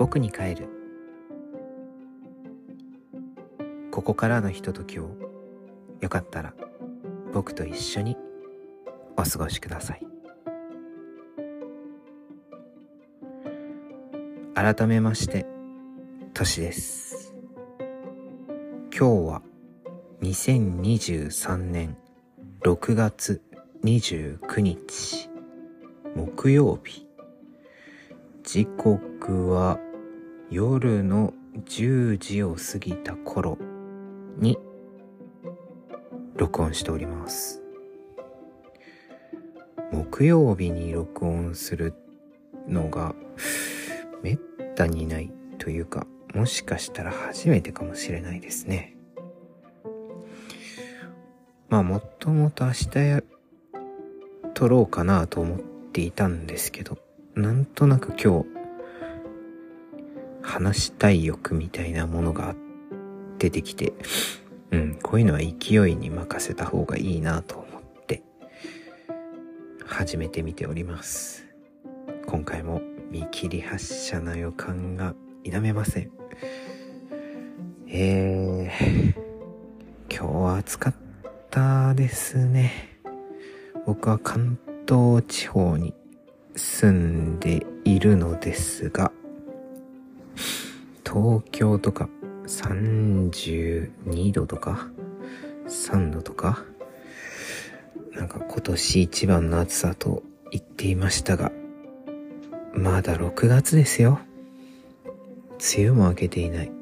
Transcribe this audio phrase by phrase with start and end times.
[0.00, 0.66] 僕に帰る。
[3.90, 5.10] ここからのひとときを
[6.00, 6.54] よかったら
[7.34, 8.16] 僕と一緒に
[9.18, 10.06] お過ごしください。
[14.54, 15.44] 改めまして
[16.32, 17.34] としです。
[18.98, 19.42] 今日は
[20.22, 21.98] 2023年
[22.62, 23.42] 6月
[23.84, 25.28] 29日
[26.16, 27.06] 木曜日。
[28.42, 29.78] 時刻は
[30.50, 31.32] 夜の
[31.68, 33.56] 10時を過ぎた頃
[34.36, 34.58] に
[36.34, 37.62] 録音しております。
[39.92, 41.94] 木曜日に録音する
[42.66, 43.14] のが
[44.22, 44.38] めっ
[44.74, 48.96] たにないというかもしかしたら初めてかもしれないですね。
[51.68, 53.22] まあもともと明日
[54.54, 55.58] 撮ろうかなと思っ
[55.92, 56.98] ていたんですけど
[57.36, 58.59] なんとなく今日
[60.50, 62.56] 話したい欲みたいなものが
[63.38, 63.92] 出てきて
[64.72, 68.22] うんこういうのは勢いに任せた方がいいなと思って
[69.86, 71.46] 始めてみております。
[72.26, 76.10] 今回も見切り発車な予感が否めません。
[77.88, 80.94] えー、今日は暑かっ
[81.50, 83.00] たですね。
[83.86, 85.94] 僕は関東地方に
[86.54, 89.10] 住んでいるのですが
[91.12, 92.08] 東京とか
[92.46, 94.86] 32度とか
[95.66, 96.62] 3度とか
[98.12, 101.50] なんか今年一番の暑さと言っていましたが
[102.72, 104.20] まだ6月ですよ。
[105.76, 106.72] 梅雨も明けていない。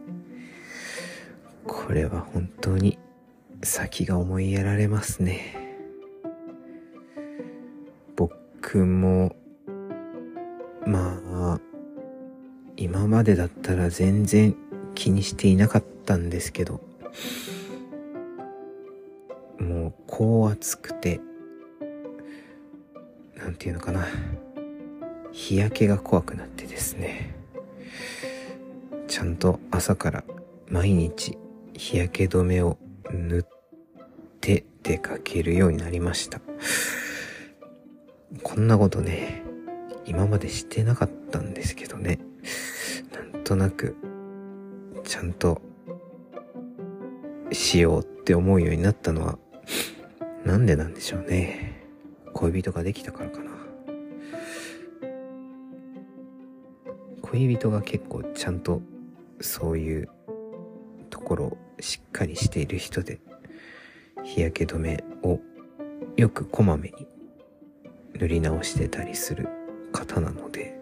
[1.66, 2.98] これは本当に
[3.62, 5.56] 先が思いやられますね。
[8.14, 9.34] 僕も
[10.86, 11.18] ま
[11.54, 11.60] あ
[12.80, 14.54] 今までだったら全然
[14.94, 16.80] 気にしていなかったんですけど
[19.58, 21.20] もうこう暑くて
[23.36, 24.06] なんていうのかな。
[25.32, 27.34] 日焼けが怖くなってですね。
[29.06, 30.24] ちゃんと朝から
[30.69, 31.36] 毎日
[31.74, 32.78] 日焼け止めを
[33.10, 33.47] 塗っ
[34.41, 36.41] て出かけるようになりました。
[38.42, 39.42] こんなことね
[40.04, 42.19] 今までしてなかったんですけどね。
[43.32, 43.97] なんとなく
[45.04, 45.60] ちゃんと
[47.53, 49.38] しようって思うようになったのは
[50.44, 51.87] なんでなんでしょうね。
[52.34, 53.50] 恋人ができたからかな。
[57.22, 58.81] 恋人が結構ちゃんと
[59.41, 60.09] そういう
[61.10, 63.21] ところをしっかりしている人で
[64.25, 65.41] 日焼け止めを
[66.16, 67.06] よくこまめに
[68.15, 69.48] 塗り直してたりする
[69.93, 70.81] 方なので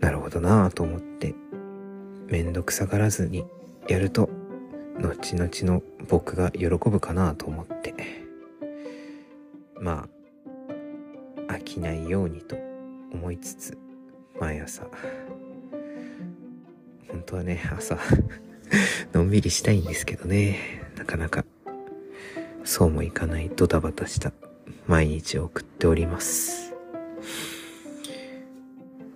[0.00, 1.34] なるほどなぁと思って
[2.26, 3.44] めんどくさがらずに
[3.88, 4.28] やると
[4.98, 7.94] 後々の僕が喜ぶかなと思って。
[9.80, 10.08] ま
[11.48, 12.56] あ飽きないようにと
[13.12, 13.78] 思いつつ
[14.40, 14.86] 毎朝。
[17.08, 17.98] 本当はね朝
[19.14, 20.58] のんびりしたいんですけどね。
[20.96, 21.44] なかなか
[22.64, 24.32] そうもいかないドタバタした
[24.86, 26.74] 毎日を送っております。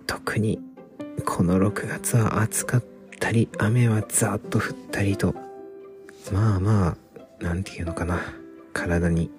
[0.07, 0.59] 特に
[1.33, 2.83] この6月は暑かっ
[3.21, 5.33] たり雨はザーッと降ったりと
[6.29, 6.97] まあま
[7.39, 8.19] あなんていうのかな。
[8.73, 9.31] 体に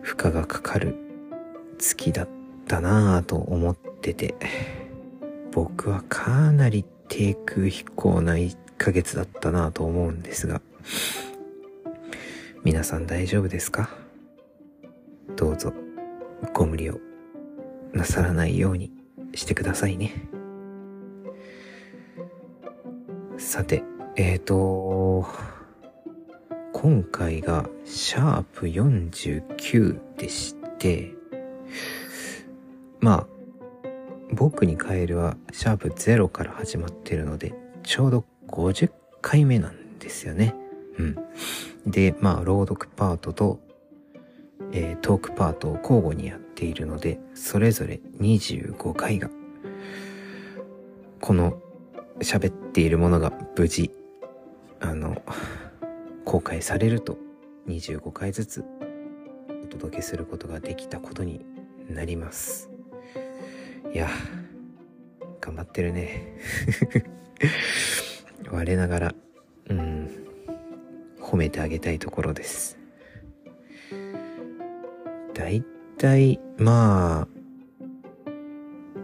[0.00, 0.96] 負荷がかかる
[1.78, 2.28] 月だっ
[2.66, 4.34] たなぁと思ってて
[5.52, 10.62] 僕はかなり低空飛行な1ヶ月だったなぁと思うんですが
[12.62, 13.90] 皆さん大丈夫ですか？
[15.36, 15.74] どうぞ
[16.54, 16.98] ご無理を
[17.92, 18.90] なさらないように
[19.34, 20.12] してくださいね。
[23.38, 23.82] さて
[24.16, 25.26] えーと
[26.72, 31.14] 今回がシャープ49でして
[33.00, 33.26] まあ
[34.32, 38.90] 僕にカエルはシャープ0から始まってるのでちょうど50
[39.20, 40.54] 回目なんですよね。
[40.98, 41.16] うん。
[41.86, 43.60] でまあ朗読パートと、
[44.72, 49.30] えー、トークパートを交互にやっているのでそれぞれ25回が
[51.20, 51.58] この
[52.20, 53.90] 喋っているものが無事
[54.80, 55.22] あの
[56.24, 57.18] 公開されると
[57.68, 58.64] 25回ずつ
[59.64, 61.44] お届けすることができたことに
[61.88, 62.70] なります。
[63.92, 64.08] いや
[65.40, 66.36] 頑張ってるね。
[68.50, 69.14] 我ながら
[69.70, 70.10] うん
[71.20, 72.78] 褒めてあげたいところです。
[75.32, 75.64] だい
[75.98, 77.28] たいまあ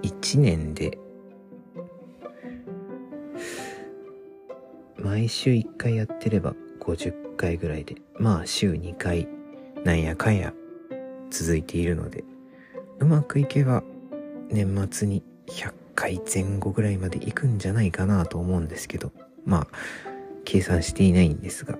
[0.02, 0.99] 1年で
[5.10, 9.26] 毎週1回やってれば50回ぐらいで、まあ週2回、
[9.82, 10.54] なんやかんや
[11.30, 12.22] 続いているので、
[13.00, 13.82] うまくいけば
[14.50, 19.10] 年末に100回前後ぐらいまで行くんじゃないかなと思うんですけど、
[19.44, 19.66] まあ、
[20.44, 21.76] 計算していないんですが、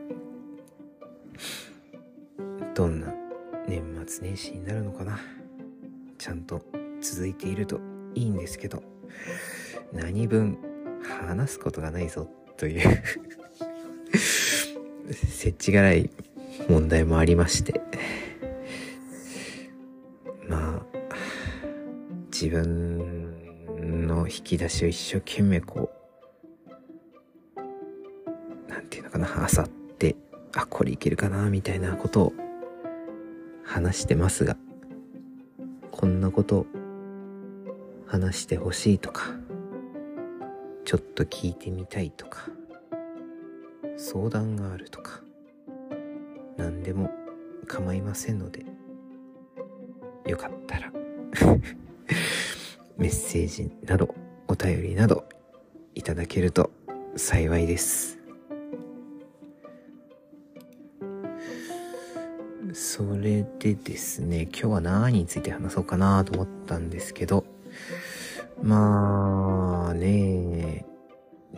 [2.75, 3.15] どんな
[3.69, 5.21] 年末年始になるのかな？
[6.19, 6.63] ちゃんと
[7.01, 7.79] 続いていると
[8.17, 8.83] いいんですけど、
[9.93, 10.59] 何分
[11.25, 12.29] 話すことがないぞ
[12.61, 13.03] という。
[15.09, 16.11] 設置がない
[16.69, 17.81] 問題もありまして。
[20.47, 20.83] まあ
[22.31, 25.91] 自分の引き出しを一生懸命こ
[27.57, 30.17] うなんていうのかなあさって
[30.55, 32.33] あこれいけるかなみたいなことを
[33.65, 34.59] 話してますが
[35.91, 36.67] こんなこと
[38.07, 39.40] 話してほしいとか
[40.91, 42.49] ちょっと聞いてみたいとか
[43.97, 45.21] 相談があるとか
[46.57, 47.13] 何でも
[47.69, 48.65] 構いませんので
[50.27, 50.91] よかったら
[52.99, 54.13] メッセージなど
[54.49, 55.29] お便りなど
[55.95, 56.73] いただけると
[57.15, 58.19] 幸いです。
[62.73, 67.45] それでですね今日は何について話そうかなと思ったんですけど
[68.63, 70.85] まあね、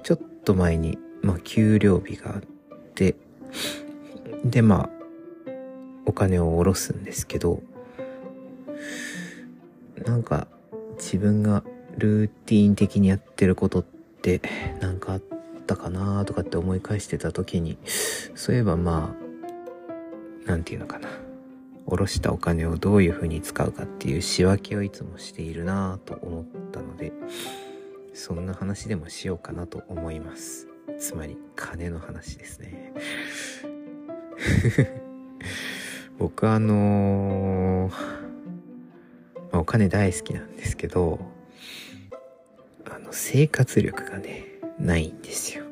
[0.03, 2.43] ちょっと前に、まあ給料日があっ
[2.95, 3.17] て、
[4.45, 4.91] でまあ、
[6.07, 7.63] お金を下ろすんですけど、
[10.05, 10.47] なんか
[10.97, 11.65] 自分が
[11.97, 14.41] ルーティン的にやってることって
[14.81, 15.23] なんかあっ
[15.67, 17.79] たかなとかって思い返してた時に、
[18.35, 19.15] そういえばま
[20.47, 21.09] あ、なんていうのかな。
[21.87, 27.13] 下ろしたお金をどういう風に使うかっていう仕分けをいつもしているなぁと思ったので、
[28.15, 30.69] そんな話でもしようかなと思います。
[30.99, 32.93] つまり、金の話ですね。
[36.19, 37.99] 僕あのー、ま
[39.53, 41.19] あ、お金大好きなんですけど、
[42.85, 44.45] あの、生活力がね、
[44.79, 45.65] ないんですよ。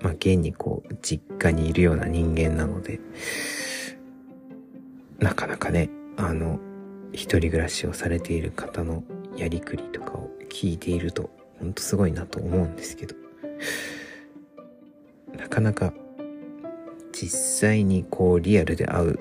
[0.00, 3.00] まあ、現にこう、実家にいるような人間なので、
[5.18, 6.58] なかなかね、あの、
[7.12, 9.02] 一人暮らしをされている方の
[9.36, 13.14] やりくりとかを聞いていると、ほんとすごいなと思うんですけど、
[15.38, 15.92] なかなか
[17.12, 19.18] 実際にこうリアルで会う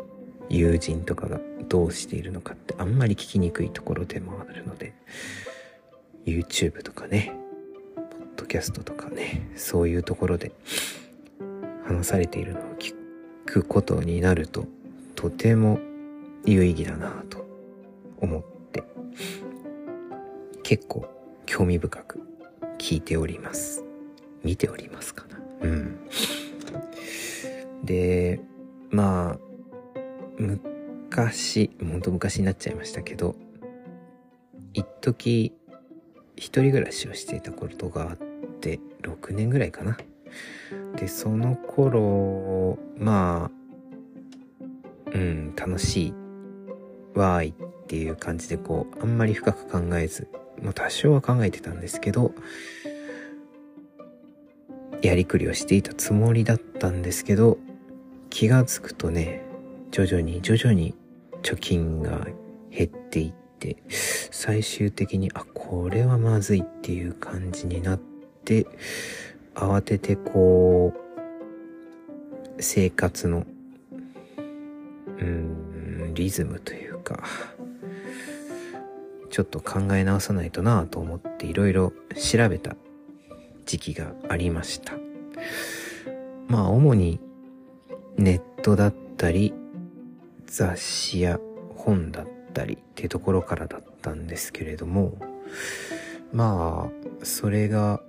[0.50, 1.40] 友人とかが
[1.70, 4.94] どうしているのかってあんまり聞きにくいところでもあるので、
[6.26, 7.34] YouTube とかね、
[7.96, 10.52] ポッドキャストとかね、そういうところで
[11.86, 12.94] 話されているのを聞
[13.46, 14.68] くことになると、
[15.26, 15.80] とても
[16.46, 17.48] 有意義だなと
[18.20, 18.84] 思って
[20.62, 21.08] 結構
[21.48, 22.22] 興味深く
[22.78, 23.84] 聞いております。
[24.44, 25.40] 見ておりますかな。
[25.62, 25.98] うん。
[27.84, 28.40] で
[28.92, 29.40] まあ
[30.38, 33.36] 昔ほんと昔になっちゃいましたけど
[34.76, 35.56] 一時
[36.36, 38.18] 一人暮らしをしていたことがあっ
[38.62, 39.98] て6年ぐらいかな。
[40.98, 43.65] でその頃まあ
[45.16, 46.14] うん、楽しい、
[47.18, 50.28] わーいっていう感じでこう、あんまり深く考えず、
[50.62, 52.34] まあ多少は考えてたんですけど、
[55.02, 57.58] やりくりをしていたつもりだったんですけど、
[58.30, 59.42] 気がつくとね、
[59.92, 60.94] 徐々に徐々に
[61.44, 62.28] 貯金が
[62.70, 68.00] 減っていって、最終的に、あ、これはまずいっていう感じになっ
[68.44, 68.68] て、
[69.54, 73.46] 慌ててこう、生活の
[75.20, 77.24] うんリズムというか
[79.30, 82.76] ちょっと考え直さないとなぁと思っていろいろ調べた
[83.66, 84.94] 時期がありました。
[86.48, 87.20] まあ主に
[88.18, 89.54] ネットだったり
[90.46, 91.40] 雑誌や
[91.76, 95.18] 本だったりっていうところからだったんですけれども
[96.32, 98.02] まあそれが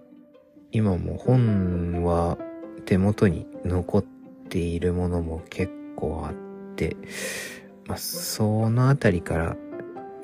[0.71, 2.39] 今も本は
[2.85, 4.05] 手元に残っ
[4.49, 6.46] ているものも結構あって、
[7.87, 9.57] まあ、そのあたりから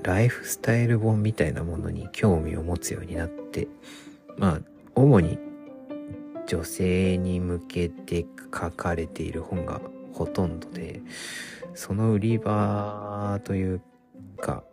[0.02, 3.68] ライフスタイル本みたいなものに興味を持つようになって、
[4.36, 4.60] まあ、
[4.94, 5.38] 主に
[6.46, 9.80] 女性に向けて書かれている本が
[10.12, 11.00] ほとんどで、
[11.74, 13.80] その売り場という
[14.40, 14.64] か、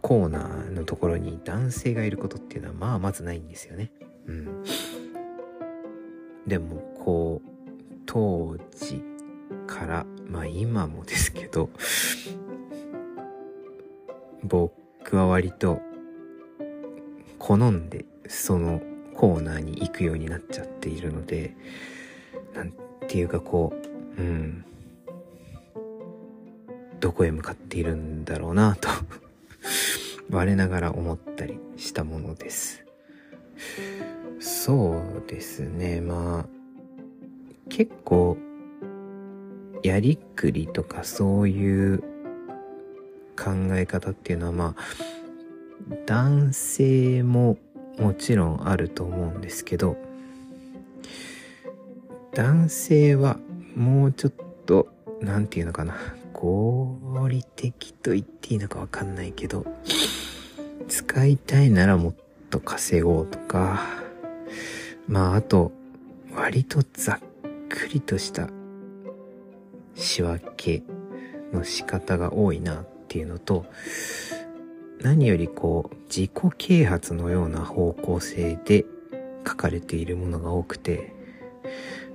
[0.00, 3.92] コーナーのところに男性がいることっていうのはまあまずないんですよね。
[4.26, 4.64] うん。
[6.46, 7.48] でもこう、
[8.06, 9.02] 当時
[9.66, 11.70] から、まあ今もですけど、
[14.42, 15.80] 僕は割と
[17.38, 18.80] 好んでその
[19.14, 21.54] コーナーに行くようになっちゃっているので、
[22.54, 22.72] なん
[23.08, 23.72] ていうかこ
[24.18, 24.64] う、うん、
[27.00, 28.88] どこへ向かっているんだろうなと
[30.30, 32.84] 我ながら思ったりしたものです。
[34.40, 36.46] そうですね、まあ、
[37.68, 38.36] 結構、
[39.86, 42.00] やりくりとかそういう
[43.36, 47.56] 考え方っていうのはまあ、男性も
[47.96, 49.96] もちろんあると思うんですけど、
[52.34, 53.38] 男性は
[53.76, 54.32] もうちょっ
[54.66, 54.88] と、
[55.20, 55.94] なんていうのかな、
[56.32, 59.64] 合理的と言っていいのかわかんないけど、
[60.88, 62.14] 使いたいならもっ
[62.50, 63.80] と稼ごうとか、
[65.06, 65.70] まああと、
[66.34, 67.18] 割とざっ
[67.68, 68.50] くりとした
[69.96, 70.82] 仕分け
[71.52, 73.66] の仕方が多いなっていうのと、
[75.00, 78.84] 何よりこう、自己啓発のような方向性で
[79.46, 81.14] 書かれているものが多くて、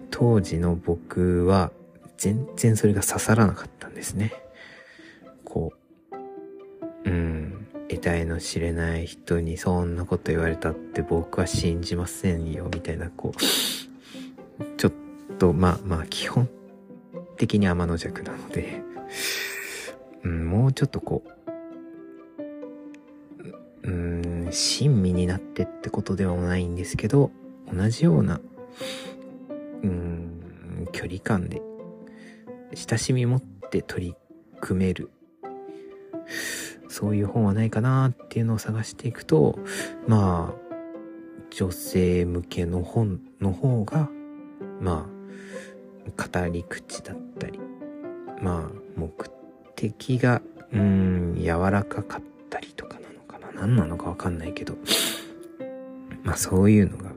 [0.10, 1.72] 当時の僕は
[2.18, 4.34] 全然それが刺さらなかったんですね。
[5.44, 5.74] こ
[7.06, 14.94] う、うん、得体の知れない人にそんなこと言われたって僕は信じませんよ、みたいな、こう、ちょっ
[15.40, 16.48] と、まあまあ、基本
[17.42, 18.84] 的に天の弱なので、
[20.24, 21.24] うん、もうちょっとこ
[23.84, 27.32] う、うん、親身になってってことではないんですけど、
[27.74, 28.40] 同じような、
[29.82, 31.64] うん、距離感で、
[32.76, 34.16] 親しみ持って取り
[34.60, 35.10] 組める、
[36.90, 39.58] そういう本はないかなっていうのを探していくと、
[40.08, 40.62] まあ、
[41.50, 44.12] 女性向けの本の方が、
[44.80, 45.21] まあ、
[46.06, 47.60] 語り口だったり、
[48.42, 49.12] まあ、目
[49.76, 50.42] 的が、
[50.74, 54.76] うん、柔らかかったりとかなのかな何なのかわかんないけど、
[56.24, 57.12] まあそういうのが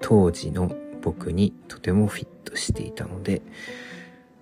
[0.00, 3.42] 当時の僕にとてもフィットしていたので、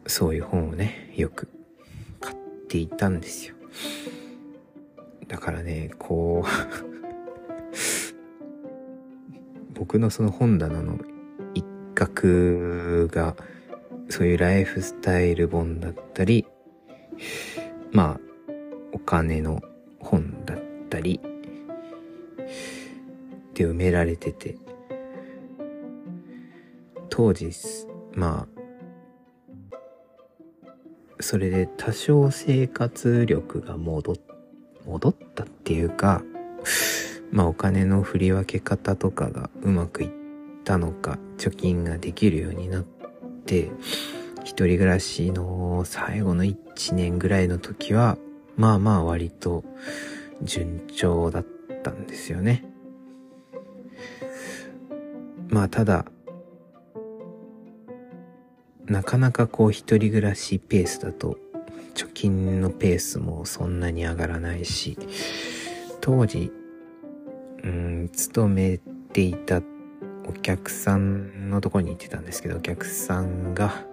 [0.07, 1.49] そういう本をね、よく
[2.21, 2.37] 買っ
[2.69, 3.55] ていたんですよ。
[5.26, 6.49] だからね、こう
[9.75, 10.99] 僕のその本棚の
[11.99, 13.35] 一角が、
[14.09, 16.47] そういうライフスタイル本だったり、
[17.90, 18.21] まあ、
[18.93, 19.61] お金の
[19.99, 21.21] 本だったり
[23.55, 24.57] で埋められてて。
[27.11, 27.50] 当時
[28.14, 29.73] まあ
[31.19, 34.14] それで多少生活力が戻
[34.87, 36.23] 戻ったっていうか
[37.33, 40.18] まあお金の振り分け方とかがうまくいって
[40.69, 42.85] たのか貯金ができるようになっ
[43.47, 43.71] て
[44.45, 48.19] 一人暮らしの最後の1年ぐらいの時は
[48.55, 49.65] まあまあ割と
[50.43, 51.47] 順調だっ
[51.83, 52.67] たんですよね。
[55.49, 56.05] まあただ、
[58.85, 61.39] なかなかこう一人暮らしペースだと
[61.95, 64.99] 貯金のペースもそんなに上がらないし、
[66.03, 66.53] 当時、
[67.65, 68.79] うん、勤め
[69.15, 69.63] ていた
[70.29, 73.85] お客さんのとこに行ってたんですけど、お客さんが、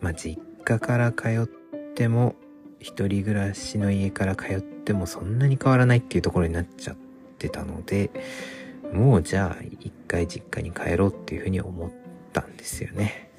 [0.00, 1.46] まあ実家から通っ
[1.94, 2.34] ても
[2.80, 6.96] 一人暮らしの家から通ってもそんなに変わらないっていうところになっちゃっ
[7.38, 8.10] てたので、
[8.92, 11.90] もうじゃあ一回実家に帰ろうっていうふうに思っ
[12.32, 13.30] たんですよね。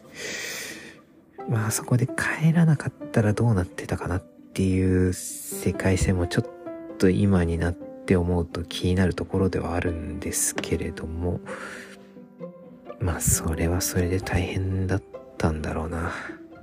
[1.50, 6.46] まあそこで帰らなかったらどうなってたかなっていう世界線もちょっ
[6.98, 11.40] と今になってって思うと気になるところではあるんですけれども、
[13.00, 15.04] まあそれはそれで大変だっ
[15.38, 16.12] たんだろうな。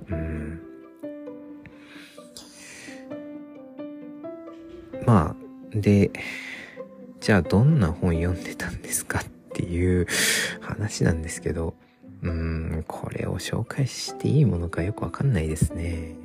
[0.09, 0.61] うん。
[5.05, 5.35] まあ、
[5.73, 6.11] で、
[7.19, 10.07] じゃあどんな本読んでたんですかっていう
[10.61, 11.73] 話なんですけど、
[12.21, 16.15] うん、これを紹介していいものかよくわかんないですね。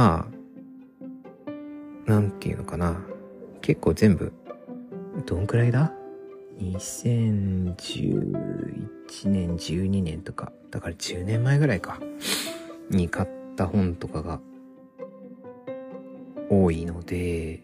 [0.00, 0.26] ま
[2.06, 2.98] あ、なんていうのかな。
[3.60, 4.32] 結構全部、
[5.26, 5.92] どんくらいだ
[6.58, 7.68] ?2011
[9.26, 12.00] 年、12年とか、だから10年前ぐらいか、
[12.88, 14.40] に買った本とかが
[16.48, 17.62] 多いので、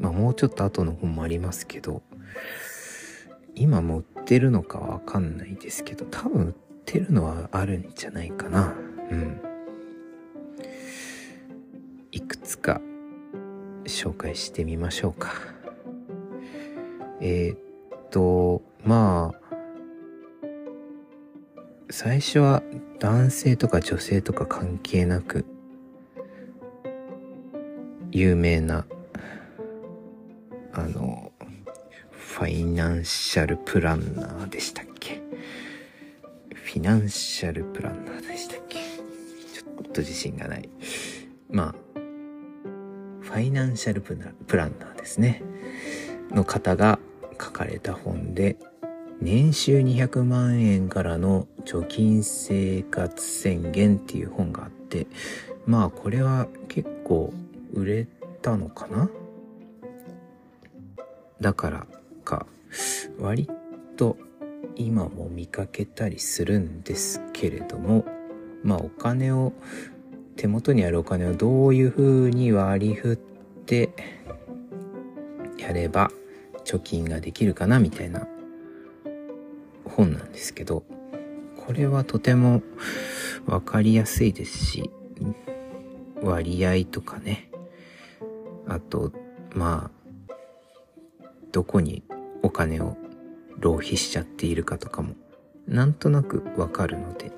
[0.00, 2.02] まあもうちょっと後の本もありますけど、
[3.54, 8.74] 今も売ってるのかわかんないですけど、多分売ってるのはあるんじゃないかな。
[9.08, 9.55] うん。
[13.86, 15.32] 紹介してみましょうか。
[17.20, 17.58] えー、っ
[18.10, 19.40] と、まあ、
[21.90, 22.62] 最初は
[22.98, 25.44] 男性とか女性とか関係なく
[28.10, 28.86] 有名な
[30.72, 31.32] あの、
[32.10, 35.22] ファイナンシャルプランナーでしたっけ？
[36.52, 38.78] フィナンシャルプランナーでしたっけ？
[38.78, 40.68] ちょっと自信がない。
[41.48, 44.16] まあ、ァイナンシャルプ
[44.56, 45.42] ランナーですね。
[46.30, 46.98] の方が
[47.40, 48.56] 書かれた本で、
[49.20, 55.06] 年収200万円からの貯金生活宣言っていう本があって、
[55.66, 57.32] まあこれは結構
[57.72, 58.06] 売れ
[58.42, 59.08] たのかな？
[61.40, 61.86] だから
[62.24, 62.46] か、
[63.18, 63.48] 割
[63.96, 64.16] と
[64.74, 68.04] 今も見かけたりするんですけれども、
[68.62, 69.52] まあお金を、
[70.36, 73.90] 手元にあるお金をどういう風に割り振って
[75.58, 76.10] やれば
[76.64, 78.26] 貯金ができるかなみたいな
[79.84, 80.84] 本なんですけど、
[81.56, 82.62] これはとても
[83.46, 84.90] わかりやすいですし、
[86.22, 87.50] 割合とかね、
[88.68, 89.12] あと、
[89.54, 92.02] まあ、どこに
[92.42, 92.96] お金を
[93.58, 95.14] 浪費しちゃっているかとかも、
[95.66, 97.32] なんとなくわかるので、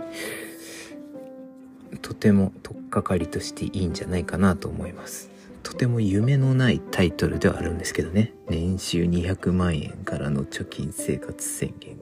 [2.02, 5.30] とても取っかかりとしていいんじゃないかなと思います。
[5.62, 8.32] とても夢のないタイトルではあるんですけどね。
[8.48, 11.98] 年収200万円からの貯金生活宣言。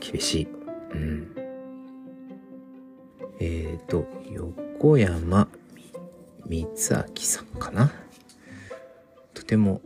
[0.00, 0.48] 厳しい。
[0.92, 1.36] うん。
[3.38, 5.48] えーと、横山
[6.44, 7.04] 光明さ
[7.42, 7.92] んかな。
[9.34, 9.82] とても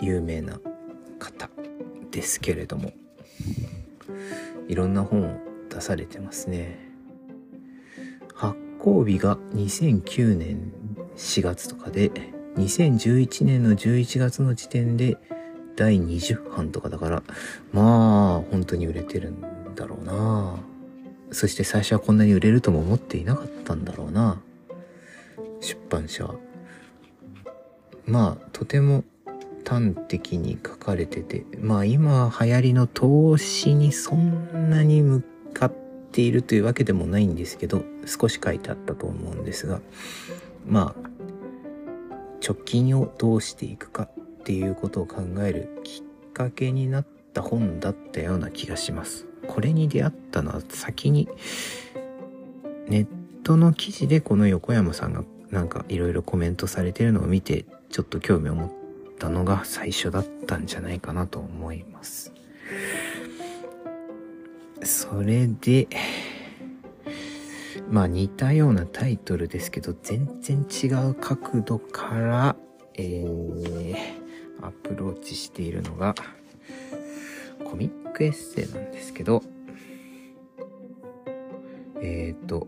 [0.00, 0.58] 有名な
[1.18, 1.50] 方
[2.10, 2.92] ですけれども、
[4.68, 6.89] いろんな本を出されてますね。
[8.82, 10.72] 行日が2009年
[11.16, 12.10] 4月とかで、
[12.56, 15.16] 2011年の11月の時点で
[15.76, 17.22] 第20版とかだから、
[17.72, 20.56] まあ、本当に売れてるんだろうな
[21.30, 24.40] そして最初はこんなに売れるとも思っていなかったんだろうな
[25.60, 26.34] 出版社は。
[28.06, 29.04] まあ、とても
[29.64, 35.22] 端的に書かれてて、まあ今流行りの投資にそんなに向
[35.54, 35.72] かっ
[36.12, 39.80] ているというわけでもないんですけど、少し書いてあったと思うんですが、
[40.66, 41.10] まあ、
[42.40, 49.26] 貯金をどうしていくかっていうことを考えるきっかけになった本だったような気がします。
[49.46, 51.28] これに出会ったのは先に
[52.88, 53.06] ネッ
[53.42, 58.70] トの記事でこの横山さんがなんかいろいろコメントされてるのを見てちょっと興味を持っ
[59.18, 62.32] たのが最初だったんじゃないかなと思います。
[64.82, 65.88] それで、
[67.88, 72.56] まあ似たようなタイトルですけど、全然違う角度から、
[72.94, 73.96] えー、
[74.62, 76.14] アプローチしているのが、
[77.64, 79.42] コミックエッセイなんですけど、
[82.00, 82.66] えっ、ー、と、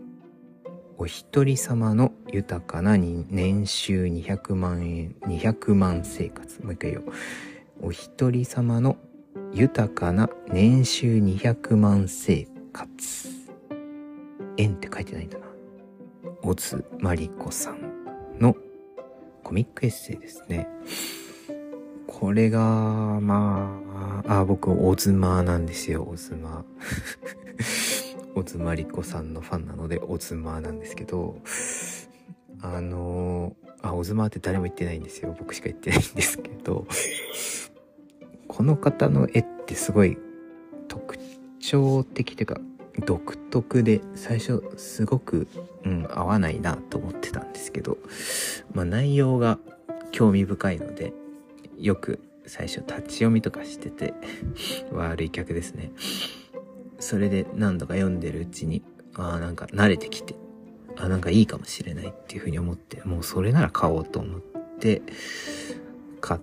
[0.97, 6.61] お一人様の豊かな年収200万円、200万生活。
[6.63, 7.13] もう一回言おう。
[7.87, 8.97] お一人様の
[9.53, 13.29] 豊かな年収200万生活。
[14.57, 15.45] 円って書いてないんだな。
[16.41, 18.55] オズマリコさんの
[19.43, 20.67] コミックエッセイですね。
[22.07, 22.59] これが、
[23.21, 23.79] ま
[24.25, 28.33] あ、あ、僕、オズマなんですよ、オズマー。
[28.35, 31.37] オズマリコさんのファンなので、オズマなんですけど、
[32.61, 35.35] あのあ、オズマーって誰も言ってないんですよ。
[35.37, 36.87] 僕しか言ってないんですけど、
[38.53, 40.15] この方の絵ってすごい
[40.87, 41.17] 特
[41.59, 42.61] 徴的というか、
[43.03, 45.47] 独特で、最初すごく、
[45.83, 47.97] うん、合わないなと思ってたんですけど、
[48.71, 49.57] まあ内容が
[50.11, 51.13] 興味深いので、
[51.79, 54.13] よく最初立ち読みとかしてて
[54.93, 55.91] 悪い客ですね。
[56.99, 58.83] それで何度か読んでるうちに、
[59.15, 60.35] ああ、なんか慣れてきて、
[60.95, 64.41] あなんかいいかもしれないっていうふうに思って、もうそれなら買おうと思っ
[64.79, 65.01] て、
[66.21, 66.41] 買っ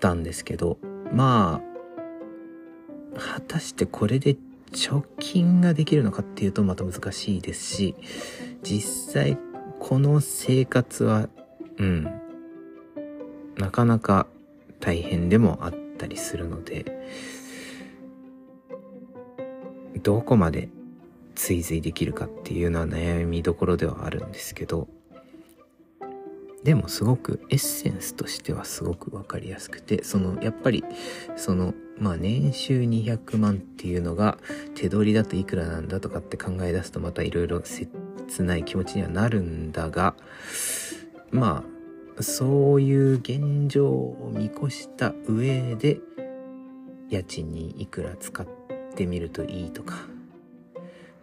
[0.00, 0.78] たんですけど、
[1.12, 1.62] ま
[3.16, 4.36] あ、果たしてこれで
[4.72, 7.94] 貯金ができるのかっていうとまた難しいですし、
[8.62, 9.38] 実際
[9.80, 11.28] この生活は、
[11.78, 12.04] うん、
[13.56, 14.26] なかなか
[14.80, 16.84] 大変でもあったりするので、
[20.02, 20.68] どこまで
[21.34, 24.88] 追随できるかっていうのは悩みどころではあるんですけど、
[26.64, 30.84] でもすごくエッセンスとしてはすごくわかりやすくて、その、やっぱり、
[31.36, 34.38] その、まあ年収200万っていうのが
[34.74, 37.88] 手取りだといくらなんだとかって考え出すとまたいろいろ切
[38.40, 40.14] ない気持ちにはなるんだが、
[41.30, 41.64] ま
[42.18, 46.00] あ、そういう現状を見越した上で、
[47.10, 48.46] 家賃にいくら使っ
[48.94, 49.96] てみるといいとか。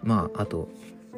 [0.02, 0.70] まあ、あと、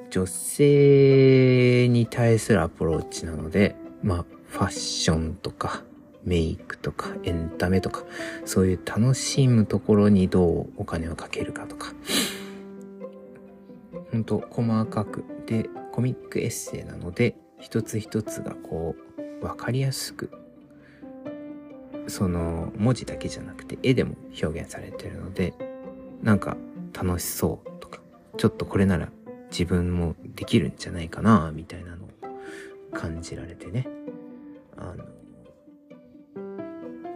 [0.10, 5.84] 女性に対するアプローチなので、まあ、ファッションとか、
[6.24, 8.04] メイクとかエンタメとか、
[8.46, 11.94] そういう楽しむところにどうお金をかけるかとか、
[14.12, 18.96] ほんと細かく、で、コミックエッセイなので、一つ一つがこ
[19.42, 20.32] う、わかりやすく、
[22.08, 25.54] その文字だけじゃなくて絵でも表現されてるので、
[26.24, 26.58] なんか
[26.94, 28.02] 楽しそうとか、
[28.38, 29.10] ちょっとこれなら
[29.52, 32.10] 自分もできるんじゃないかな、みたいなのを
[32.93, 33.88] 感じられてね。
[34.78, 35.06] あの、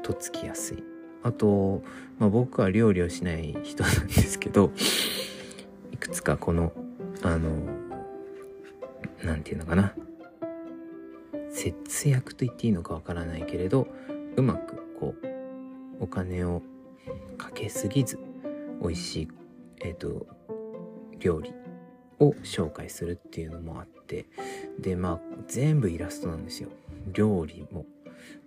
[0.03, 0.83] とっつきやすい。
[1.23, 1.83] あと、
[2.17, 4.71] まあ、僕は料理をしない人なんですけど、
[5.91, 6.73] いくつかこの、
[7.21, 7.49] あの、
[9.23, 9.93] なんていうのかな。
[11.51, 13.87] 節約と言っていいのかわからないけれど、
[14.35, 16.63] うまくこう、お金を
[17.37, 18.17] かけすぎず、
[18.81, 19.27] 美味しい、
[19.81, 20.25] えっ、ー、と、
[21.19, 21.53] 料理
[22.21, 24.25] を紹介するっていうのもあって、
[24.79, 26.69] で、まあ、全部イラストなんですよ。
[27.11, 27.85] 料理も。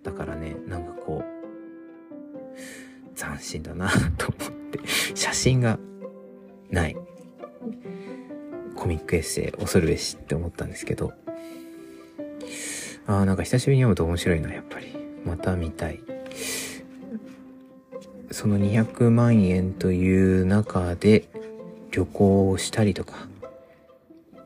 [0.03, 4.79] だからね、なんかこう、斬新だなと思って、
[5.13, 5.77] 写真が
[6.69, 6.95] ない。
[8.75, 11.13] コミックエッセイ恐るべしって思ったんですけど、
[13.07, 14.87] ああ、なんか久しぶりに読むと面白いな、やっぱり。
[15.25, 16.01] また見たい。
[18.31, 21.27] その200万円という中で
[21.91, 23.27] 旅行をしたりとか、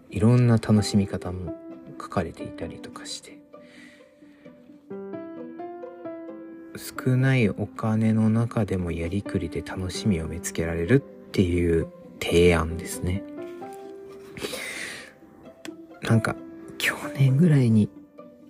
[0.09, 1.53] いろんな楽しみ方も
[2.01, 3.39] 書かれていたりとかして、
[6.77, 10.99] 少ないお金の中でもやりくりで楽しみを見つけられるっ
[11.31, 11.87] ていう
[12.21, 13.23] 提案ですね。
[16.01, 16.35] なんか、
[16.77, 17.89] 去年ぐらいに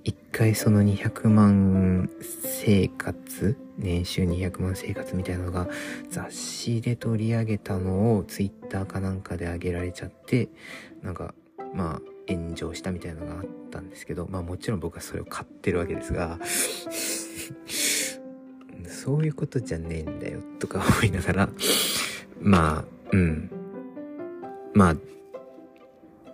[0.03, 5.67] 一回その200万生活、年収200万生活みたいなのが
[6.09, 10.49] 雑誌で取り上げたのをツイッターかなんかで上げられちゃって、
[11.01, 11.33] なんか、
[11.73, 16.39] まあ、炎上したみたいなのがあったんですけど、まあもちろん僕はそれを買ってるわけですが、
[18.87, 21.49] そういうことじゃねえんだよとか思いながら、
[22.41, 23.49] まあ、うん。
[24.73, 24.95] まあ、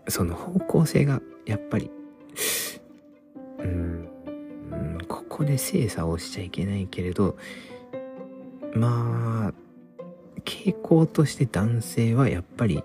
[0.10, 1.90] その方向性がやっぱり、
[3.60, 4.10] うん、
[5.08, 7.38] ここで精査をしちゃいけないけれど、
[8.74, 9.54] まあ、
[10.44, 12.84] 傾向として男性はやっぱり、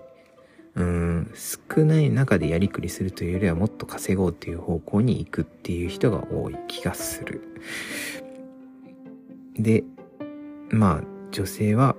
[0.75, 7.41] うん、少ない中でやりくりするというよりはもっと稼ごうっていう方向に行くっていう人が多い気がする。
[9.55, 9.83] で、
[10.69, 11.95] まあ、女性は、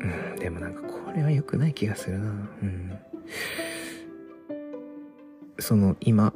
[0.00, 2.26] うん、でもなんかこれは良くない気がするな。
[2.26, 2.98] うん。
[5.60, 6.34] その今、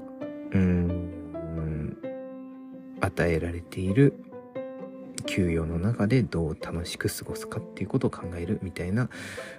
[0.53, 1.13] うん、
[3.01, 4.15] 与えられている
[5.27, 9.11] 給与の中でどう楽しく過ごすかっていうことを考えるみたいな、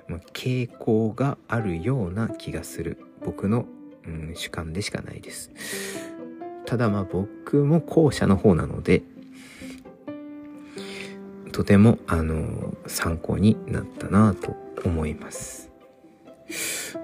[0.07, 3.65] まあ、傾向があるような気がする僕の、
[4.05, 5.51] うん、主観でしかないです。
[6.65, 9.03] ただまあ僕も後者の方なので、
[11.57, 15.71] とても、あの、参考になったなと思います。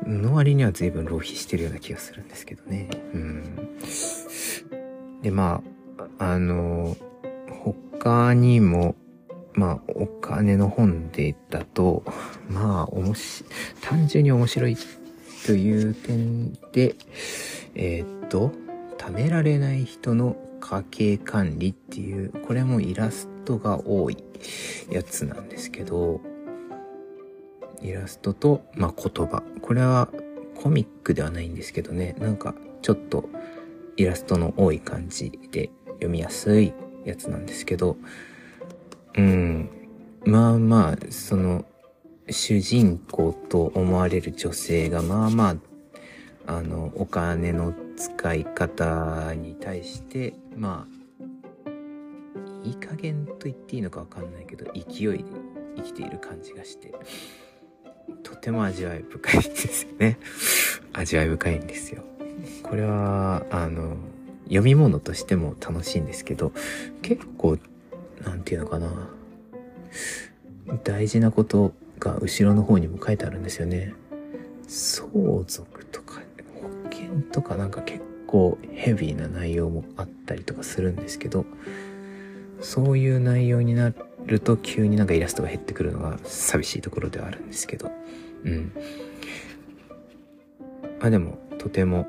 [0.06, 2.88] の割には随分浪費してるような気がするんですけどね。
[3.16, 3.80] うん。
[5.24, 5.64] で、ま
[6.20, 6.96] あ、あの、
[8.04, 8.96] 他にも、
[9.54, 12.04] まあ、お金の本でだと、
[12.50, 13.46] まあ、おもし、
[13.82, 14.76] 単純に面白い
[15.46, 16.96] という点で、
[17.76, 18.52] えー、っと、
[18.98, 24.18] 貯められない人の家計管理っていう、これもイラストが多い
[24.92, 26.20] やつなんですけど、
[27.82, 29.44] イラストと、まあ、言葉。
[29.62, 30.10] これは
[30.62, 33.30] コミックではないんですけどね、なんかちょっと
[33.96, 36.74] イラストの多い感じで読みやすい
[37.06, 37.98] やつなんですけど、
[39.16, 39.70] うん、
[40.26, 41.66] まあまあ、その、
[42.30, 45.50] 主人公と思われる女性がまあま
[46.48, 51.04] あ、あの、お金の使い方に対して、まあ、
[52.64, 55.24] いい加減と言っていいのかわかんないけど、勢いで
[55.78, 56.94] 生きている感じがして、
[58.24, 60.18] とても味わい深いですよね。
[60.94, 62.04] 味わい深いんですよ。
[62.64, 63.98] これは、あの、
[64.54, 66.52] 読み物としても楽しいんですけど、
[67.02, 67.58] 結構、
[68.24, 69.10] なんていうのかな。
[70.84, 73.94] 大事なことが後ろの方にも書いてあるんですよね。
[74.68, 75.10] 相
[75.46, 76.22] 続とか、
[76.62, 81.46] 保険とかなんか結構ヘビーな内容もあったりとかするんですけど、
[82.62, 83.92] そういう内容にな
[84.26, 87.92] ると急になんかイラストが減ってくるのが寂しいところではあるんですけど。
[88.44, 88.72] うん。
[91.02, 92.08] あ、でも、とても、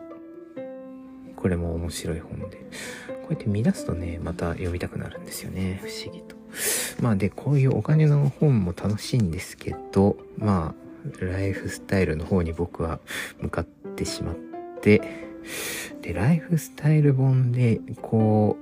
[1.44, 2.57] これも面白い本で。
[2.57, 5.78] こうやって見出すとね、また読みたくなるんですよね。
[5.83, 6.37] 不思議と。
[7.02, 10.74] まあで、こういうお金の本も楽しいんですけど、ま
[11.20, 12.98] あ、ライフスタイルの方に僕は
[13.40, 14.37] 向かってしまっ
[14.80, 15.02] て、
[16.00, 18.57] で、ライフスタイル本で、こ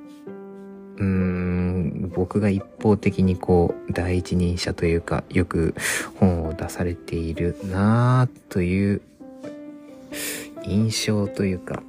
[0.98, 5.76] う、うーん、僕が一方的にこう、第一人者というか、よく
[6.16, 9.02] 本を出されているなぁという
[10.64, 11.84] 印象というか、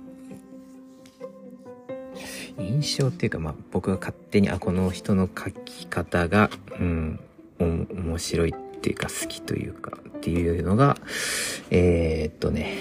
[2.60, 7.20] 印象っていうか、まあ僕が勝手に、あ、この人の書き方が、うん、
[7.60, 10.98] 面白いっていうか好きというかっていうのが、
[11.70, 12.76] えー、っとね、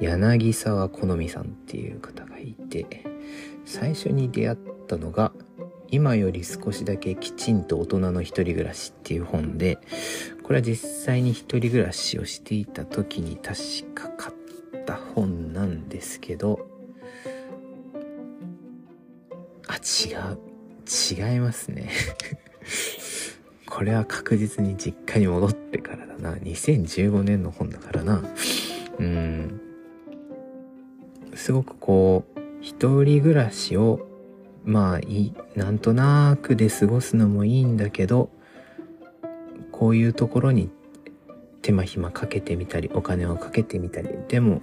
[0.00, 3.04] 柳沢好美さんっていう方がいて、
[3.64, 5.32] 最初に出会ったのが、
[5.90, 9.78] 今より少しだけきちんと大人の一人暮らしっていう本で、
[10.42, 16.66] これは実際に一人暮らしをしていた時に確か買った本なんですけど、
[19.68, 20.38] あ、違う。
[20.88, 21.90] 違いますね
[23.68, 26.34] これは確実に実家に戻ってからだな。
[26.36, 28.24] 2015年の本だからな。
[28.98, 29.60] うん。
[31.34, 34.06] すごくこう、一人暮らしを、
[34.64, 38.30] まあいい、なんとなくで過ごすのもいいんだけど、
[39.70, 40.70] こういうところに
[41.62, 44.62] 手間暇かけてみたり、お金をかけてみたり、でも、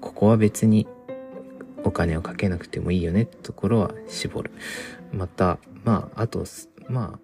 [0.00, 0.86] ここは別に
[1.84, 4.50] お金をかけなくてもいいよねってところは絞る。
[5.12, 6.44] また、まあ、あと、
[6.88, 7.18] ま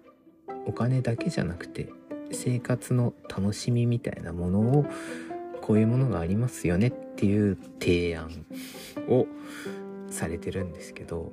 [0.49, 1.89] あ、お金だけじゃなくて、
[2.31, 4.85] 生活の楽しみみたいなものを、
[5.61, 8.45] こういうものがありますよねっていう提案
[9.09, 9.27] を
[10.09, 11.31] されてるんですけど、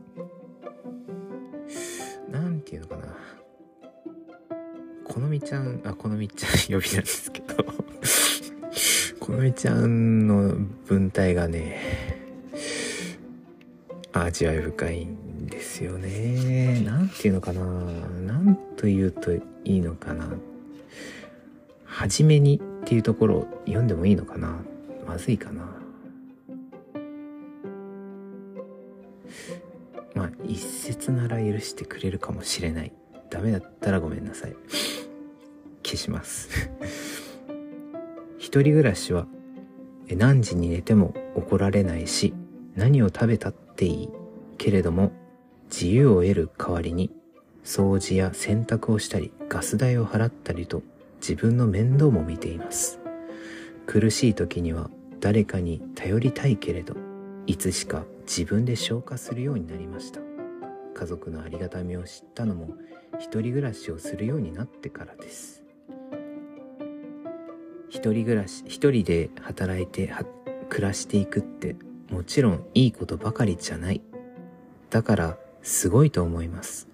[2.31, 3.15] なんていうのかな。
[5.05, 7.65] このみちゃん、あ、このみちゃん 呼びなんですけど
[9.21, 10.57] このみちゃんの
[10.87, 12.14] 文体がね、
[14.25, 16.81] 味わい深いんですよね。
[16.81, 17.61] なんていうのかな。
[17.63, 20.29] なんと言うといいのかな。
[21.85, 24.59] はじめにっていうところを読んでもいいのかな。
[25.07, 25.63] まずいかな。
[30.15, 32.93] まあ、一節なら許してくれるかもしれない。
[33.31, 34.57] ダメだったらごめんなさい。
[35.85, 36.71] 消します。
[38.39, 39.27] 一人暮らしは
[40.09, 42.33] 何時に寝ても怒られないし、
[42.75, 44.09] 何を食べたってっていい。
[44.57, 45.13] けれども、
[45.69, 47.11] 自由を得る代わりに、
[47.65, 50.83] 掃除や洗濯をしたり、ガス代を払ったりと、
[51.21, 53.01] 自分の面倒も見ています。
[53.87, 56.95] 苦しい時には誰かに頼りたいけれど、
[57.47, 60.21] いつしか自分で消化するようになりました。
[60.95, 62.77] 家族のありがたみを知ったのも、
[63.19, 65.65] 一人暮らしをするようになってからです。
[67.89, 70.13] 一人暮らし、一人で働いて
[70.69, 71.77] 暮らしていくって
[72.15, 74.01] もちろんいいことばかりじゃない。
[74.89, 76.87] だからすごいと思います。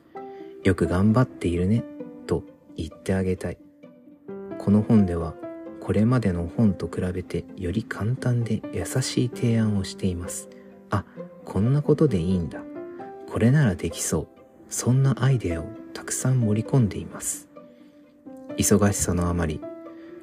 [0.65, 1.85] よく頑張っているね
[2.27, 2.43] と
[2.75, 3.59] 言ってあげたい。
[4.59, 5.35] この本では
[5.83, 10.49] これまでの本と比べてより簡単で優しい提案をしています。
[10.89, 11.05] あ、
[11.45, 12.63] こんなことでいいんだ。
[13.31, 14.29] これならできそう。
[14.71, 17.47] そんなアイデアをたくさん盛り込んでいます。
[18.57, 19.61] 忙しさのあまり、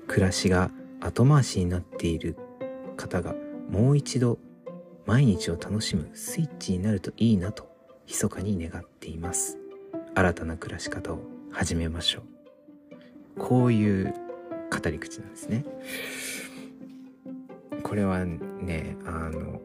[0.08, 2.36] 暮らしが後回しになっている
[2.96, 3.36] 方が
[3.70, 4.40] もう一度
[5.08, 7.67] 毎日を楽しむスイッチになるといいなと
[8.08, 9.58] 密かに願っています
[10.13, 12.24] 新たな暮らし方を始めましょ
[13.38, 14.13] うこういう
[14.70, 15.65] 語り口なんですね
[17.84, 19.62] これはねあの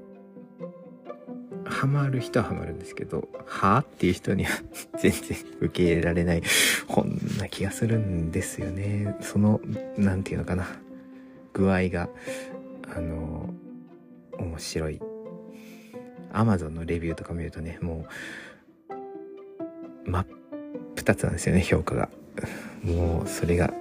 [1.65, 4.51] ハマる人はハマるんですけど、はあっていう人には
[5.01, 6.43] 全然受け入れられない
[6.87, 9.17] 本な気がするんですよね。
[9.21, 9.61] その、
[9.97, 10.67] なんていうのかな。
[11.53, 12.09] 具合が、
[12.95, 13.53] あの、
[14.39, 15.01] 面白い
[16.33, 18.07] Amazon のレビューとか見るとね、も
[20.07, 20.27] う、真っ
[20.97, 22.09] 二つなんですよね、評価が。
[22.83, 23.73] もう、それが、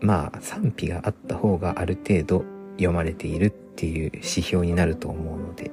[0.00, 5.70] まあ、賛否があった方がある程度読まれているっていう指標になると思うので、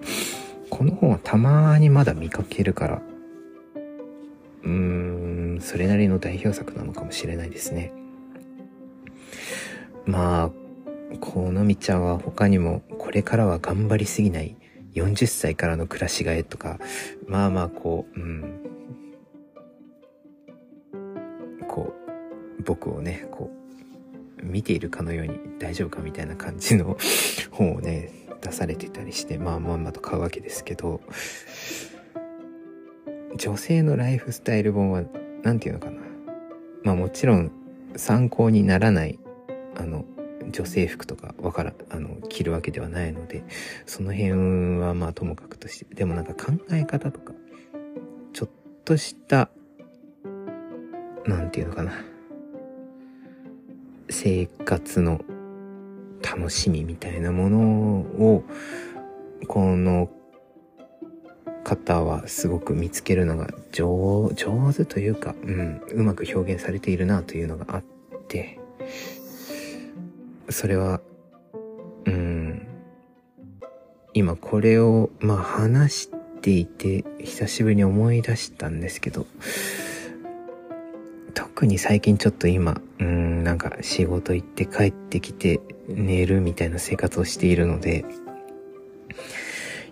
[0.70, 3.02] この本はたまにまだ見かけるから、
[4.64, 7.94] うーん、それなりの代表作なのかもしれないですね。
[10.06, 10.52] まあ、
[11.20, 14.56] このみちゃんは他にもこれからは頑張りすぎない
[14.94, 16.80] 40歳からの暮らしがえとか、
[17.28, 18.62] まあまあこう、うん。
[21.68, 21.94] こ
[22.60, 23.50] う、僕をね、こ
[24.40, 26.98] う、見ているかのように大丈夫かみたいな感じの
[27.52, 31.02] 本をね、出されてたりして、まあまんまと買うわけですけど、
[33.38, 35.04] 女性のライフスタイル本は、
[35.44, 36.02] なんていうのかな。
[36.84, 37.52] まあもちろん
[37.96, 39.20] 参考にならない、
[39.76, 40.06] あの、
[40.50, 43.44] 女性服とかわから、あの、着るわけではないので、
[43.86, 47.34] その辺はまあともかくとして、でもなんか考え方とか、
[48.34, 48.50] ちょっ
[48.86, 49.50] とした、
[51.26, 51.92] なんていうのかな。
[54.10, 55.22] 生活の
[56.22, 57.60] 楽しみみたいなもの
[58.00, 58.44] を、
[59.48, 60.10] この
[61.64, 67.84] 方はすごく見つけるのが上上手というか、うん、うまく表現されているなというのがあっ
[68.28, 68.61] て、
[70.52, 71.02] それは、
[72.06, 72.68] うん、
[74.14, 76.10] 今これを、まあ話し
[76.42, 79.26] ていて、久しぶりに思い出したんですけど、
[81.34, 88.06] 特に最近ちょっと今、うん、なんか仕事行って帰ってきて寝るみたいな生活をしているので、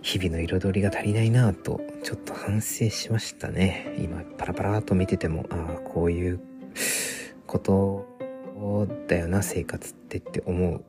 [0.02, 3.94] 日々の彩りが足りないなぁと、ちょっと反省しましたね。
[3.98, 6.40] 今、パラパラと見てても、ああ、こういう
[7.46, 8.09] こと
[9.08, 10.84] だよな、生活ってって思う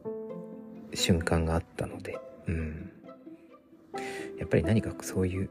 [0.96, 2.92] 瞬間があったので、うん。
[4.38, 5.50] やっぱり何かそういう、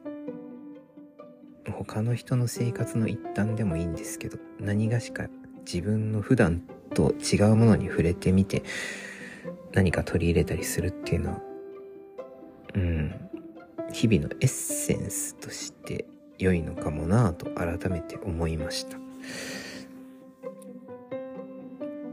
[1.72, 5.28] 他の人の生活の一端でもいいんですけど、何がしか
[5.64, 6.62] 自分の普段
[6.94, 8.62] と違うものに触れてみて、
[9.72, 11.42] 何か取り入れたりするっていうのは、
[12.74, 13.14] うん、
[13.92, 16.06] 日々のエッセンスとして
[16.38, 18.98] 良いのかもなぁと改めて思いました。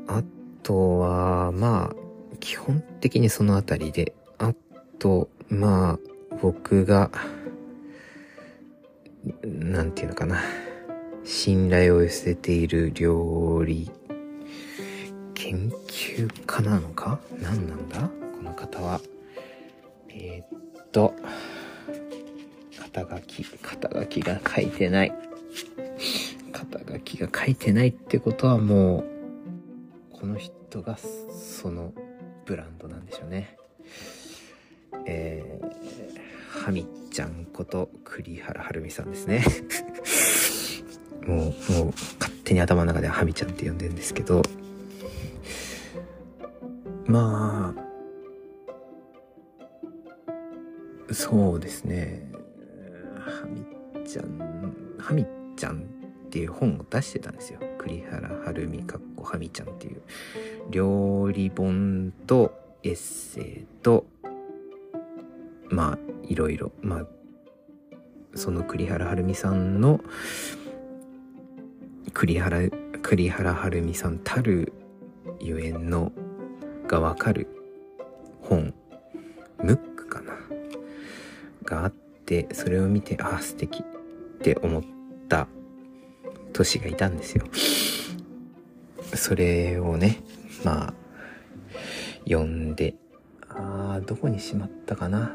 [0.08, 0.24] あ
[0.64, 1.96] とは、まあ、
[2.40, 4.54] 基本的にそのあたりで、あ
[5.00, 6.00] と、まあ、
[6.42, 7.12] 僕が、
[9.44, 10.42] なんていうのかな、
[11.24, 13.92] 信頼を寄せている料理
[15.34, 17.20] 研究家なのか？
[17.42, 18.10] 何なんだ？
[18.38, 19.02] この方は。
[20.10, 21.14] えー、っと、
[22.80, 25.14] 肩書き、肩書きが書いてない。
[26.52, 29.17] 肩書きが書いてないってことはもう、
[30.20, 31.94] この人がその
[32.46, 33.56] ブランドなんでしょうね。
[35.06, 39.46] えー、はみちゃんこと栗原はるみさんですね。
[41.28, 44.42] もう、もう勝手に頭の中ではみちゃんって呼んでるんですけど、
[47.06, 47.74] ま
[51.10, 52.30] あ、そうですね。
[53.20, 54.40] はみちゃん、
[54.98, 55.26] はみ
[55.56, 55.86] ちゃん
[56.28, 57.60] っていう本を出してたんですよ。
[57.78, 60.02] 栗原はるみかっこはみちゃんっていう。
[60.70, 64.06] 料理本とエッセイと、
[65.70, 66.74] まあ、いろいろ。
[66.82, 67.08] まあ、
[68.36, 70.02] その栗原はるみさんの、
[72.14, 72.70] 栗原、
[73.02, 74.74] 栗原はるみさんたる
[75.40, 76.12] ゆえんの
[76.88, 77.48] がわかる
[78.42, 78.74] 本、
[79.64, 80.34] ムックかな
[81.64, 81.92] があっ
[82.26, 83.84] て、それを見て、ああ、素敵っ
[84.42, 84.84] て思っ
[85.30, 85.48] た
[86.58, 87.46] 年がいたんですよ。
[89.16, 90.22] それをね、
[90.64, 90.94] まあ、
[92.26, 92.96] 読んで、
[93.50, 95.32] ああ、どこにしまったかな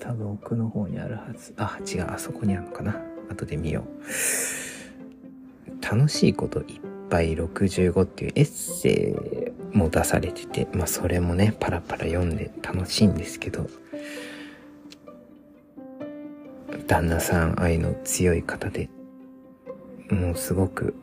[0.00, 1.54] 多分奥の方にあるはず。
[1.56, 3.00] あ、違う、あそこにあるのかな
[3.30, 3.84] 後で見よう。
[5.84, 9.14] 楽しいこといっぱい65っていうエッセ
[9.72, 13.66] イも出されてて、まあそれもね、パラパラ読んで楽しいんですけど、
[16.86, 18.88] 旦那さん愛の強い方で、
[20.10, 20.94] もうすごく、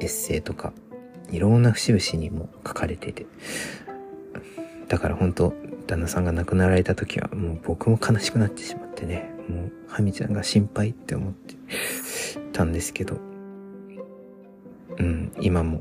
[0.00, 0.72] エッセイとか、
[1.30, 3.26] いろんな節々にも書かれてて、
[4.88, 5.54] だから本当
[5.86, 11.54] 旦那さんが亡くなられた時はもう僕も悲しくなってしまってね、もう、はみちゃんが心配って思って
[12.52, 13.16] たんですけど、
[14.98, 15.80] うん、今も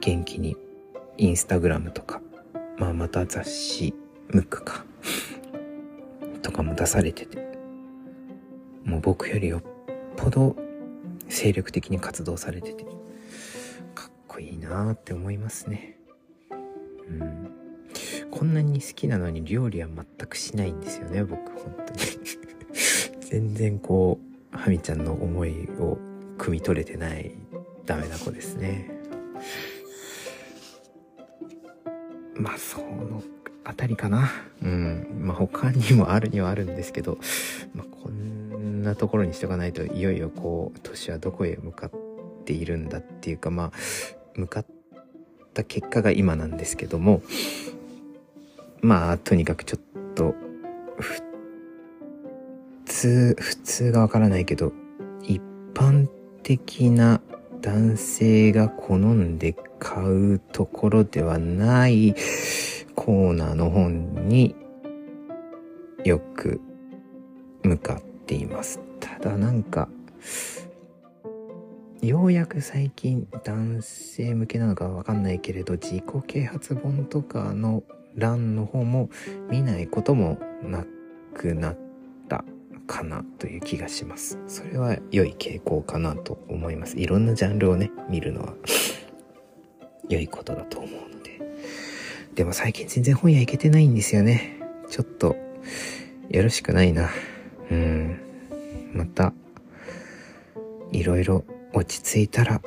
[0.00, 0.56] 元気に
[1.18, 2.20] インスタグラムとか、
[2.78, 3.94] まあまた雑誌、
[4.28, 4.84] ムックか、
[6.42, 7.46] とかも出されてて、
[8.84, 9.62] もう僕よりよっ
[10.16, 10.56] ぽど
[11.28, 12.84] 精力的に活動されてて、
[13.94, 15.96] かっこいいなーって思いますね。
[17.08, 17.50] うん。
[18.30, 22.00] こんなに好きなのに料理は全くしないんですよね、僕、本当に
[23.20, 24.18] 全然こ
[24.52, 25.98] う、ハミちゃんの思いを
[26.38, 27.32] 汲み取れてない
[27.86, 28.90] ダメな子ですね。
[32.34, 33.22] まあ、その
[33.64, 34.30] あたりかな。
[34.62, 35.06] うん。
[35.20, 37.18] まあ、他にもあるにはあるんですけど、
[37.74, 38.39] まあ、こん
[38.82, 41.90] なところにしとかないと、いよいよこう、年はどこへ向かっ
[42.44, 43.72] ているんだっていうか、まあ、
[44.34, 44.66] 向かっ
[45.54, 47.22] た結果が今なんですけども、
[48.80, 50.34] まあ、とにかくちょっと、
[50.98, 51.22] 普
[52.86, 54.72] 通、普通がわからないけど、
[55.22, 55.40] 一
[55.74, 56.06] 般
[56.42, 57.20] 的な
[57.60, 62.14] 男性が好んで買うところではない
[62.94, 64.54] コーナーの本に
[66.04, 66.60] よく
[67.62, 68.78] 向かっています。
[69.00, 69.88] ただなんか、
[72.00, 77.82] ようやく最近男性向けなのかわかんないけれど自己啓発本とかの
[78.14, 79.10] 欄の方も
[79.50, 80.86] 見ないこともな
[81.34, 81.78] くなっ
[82.28, 82.44] た
[82.86, 84.38] かなという気がします。
[84.46, 86.98] それは良い傾向かなと思います。
[86.98, 88.54] いろんなジャンルをね、見るのは
[90.08, 91.40] 良いことだと思うので。
[92.36, 94.56] でも最近全然本屋行けてないんですよね。
[94.88, 95.36] ちょっと、
[96.28, 97.10] よろしくないな。
[97.70, 97.99] うん
[101.00, 102.60] いろいろ落ち着いたら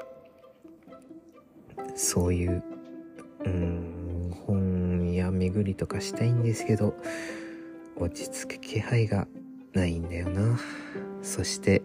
[1.94, 2.64] そういう
[3.46, 6.96] うん本屋巡りとかしたいんですけど
[7.96, 9.28] 落ち着く気配が
[9.74, 10.60] ないんだよな。
[11.22, 11.84] そして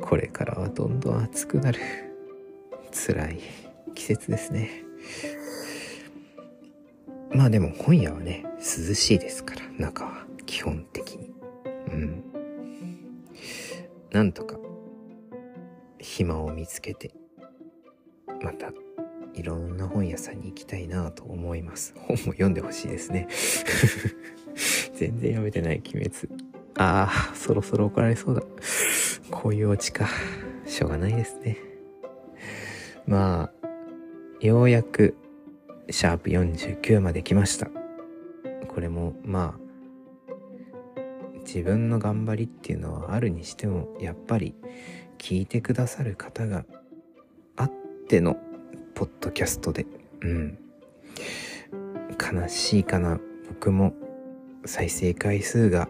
[0.00, 1.80] これからはどんどん暑くなる。
[2.90, 3.38] 辛い
[3.94, 4.70] 季節ですね。
[7.30, 10.24] まあでも今夜はね涼しいですから中は。
[10.46, 11.30] 基本的に。
[11.92, 12.24] うん。
[14.12, 14.61] なんとか
[16.02, 17.14] 暇を見つけて
[18.42, 18.72] また
[19.34, 21.94] いろんな本屋さんに行きたいなと思います。
[22.06, 23.28] 本も読んでほしいですね。
[24.94, 26.28] 全然読めてない鬼滅。
[26.76, 28.42] ああそろそろ怒られそうだ。
[29.30, 30.08] こういうオチか。
[30.66, 31.56] しょうがないですね。
[33.06, 33.66] まあ
[34.40, 35.16] ようやく
[35.88, 37.70] シャープ49まで来ました。
[38.68, 39.62] これもまあ
[41.46, 44.54] 自分の頑張りっていうのはあるにしてもやっぱり
[45.22, 46.64] 聞いてくださる方が
[47.56, 47.72] あっ
[48.08, 48.36] ての
[48.96, 49.86] ポッドキャストで。
[50.20, 50.58] うん。
[52.18, 53.20] 悲しいかな。
[53.48, 53.94] 僕も
[54.64, 55.88] 再生回数が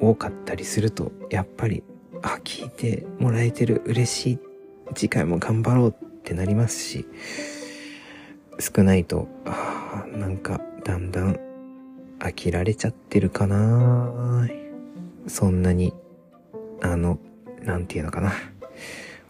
[0.00, 1.84] 多かったりするとやっぱり
[2.22, 4.38] あ聞いてもらえてる嬉しい。
[4.92, 7.06] 次回も頑張ろうってなりますし
[8.58, 11.38] 少ないとあなんかだんだん
[12.18, 14.48] 飽きられちゃってるかな
[15.28, 15.94] そんなに
[16.82, 17.20] あの
[17.62, 18.32] なんていうのかな。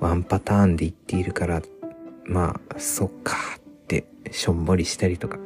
[0.00, 1.62] ワンパターンで言っているから
[2.26, 5.38] まあそっかってしょんぼりしたりとか。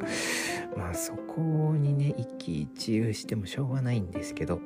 [0.77, 4.61] まあそこにね一喜一憂してもしょうがないんですけど。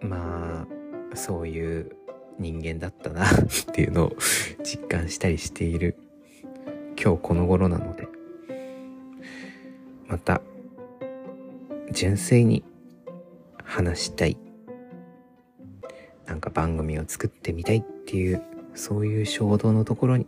[0.00, 0.66] ま
[1.12, 1.96] あそういう
[2.38, 3.30] 人間だったなっ
[3.72, 4.16] ていうのを
[4.62, 5.96] 実感したりしている。
[7.00, 8.08] 今日この頃なので。
[10.06, 10.40] また
[11.92, 12.64] 純粋に
[13.62, 14.38] 話したい。
[16.26, 18.42] なんか番組を作ってみたいっていう
[18.74, 20.26] そういう衝動のところに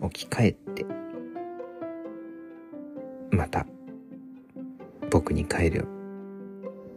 [0.00, 0.86] 置き換えて
[3.30, 3.66] また
[5.10, 5.86] 僕に帰る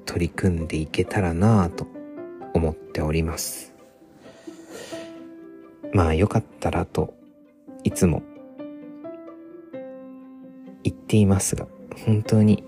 [0.05, 1.87] 取り組んでいけたらなぁと
[2.53, 3.73] 思っております。
[5.93, 7.13] まあよかったらと
[7.83, 8.23] いつも
[10.83, 11.67] 言っていますが
[12.05, 12.63] 本当に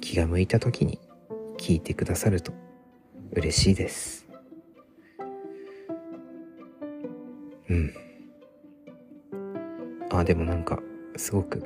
[0.00, 0.98] 気が向いた時に
[1.58, 2.52] 聞いてくださると
[3.32, 4.27] 嬉しいです。
[7.70, 7.94] うん。
[10.10, 10.80] あでもなんか
[11.16, 11.58] すごく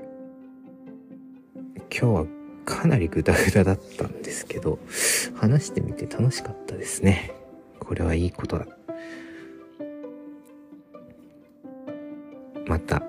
[1.90, 2.26] 今日は
[2.64, 4.78] かなりグダグダだったんですけど
[5.34, 7.32] 話してみて楽しかったですね。
[7.78, 8.66] これはいいことだ。
[12.66, 13.02] また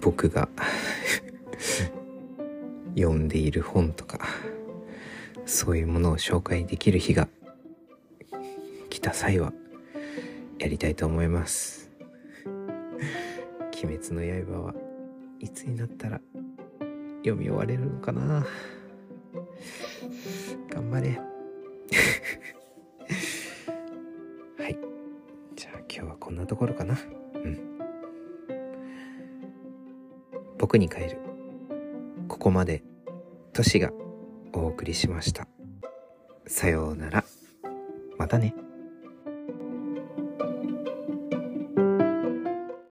[0.00, 0.48] 僕が
[2.96, 4.20] 読んでいる本とか
[5.46, 7.28] そういうものを紹介できる日が
[8.90, 9.52] 来た際は
[10.60, 11.90] やりたいと思います。
[13.82, 14.74] 鬼滅の刃は
[15.38, 16.20] いつになったら
[17.20, 18.46] 読み終われるのかな。
[20.68, 21.18] 頑張れ。
[24.62, 24.78] はい。
[25.56, 26.98] じゃあ今日はこんなところかな。
[27.36, 27.58] うん。
[30.58, 31.16] 僕に帰る。
[32.28, 32.84] ここまで
[33.54, 33.90] トシが
[34.52, 35.48] お送りしました。
[36.46, 37.24] さようなら。